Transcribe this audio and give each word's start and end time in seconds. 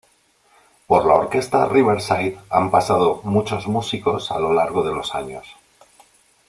Por 0.87 1.05
la 1.05 1.13
Orquesta 1.13 1.67
Riverside 1.67 2.35
han 2.49 2.71
pasado 2.71 3.21
muchos 3.23 3.67
músicos 3.67 4.31
a 4.31 4.39
lo 4.39 4.51
largo 4.51 4.81
de 4.81 4.93
los 4.95 5.13
años. 5.13 5.45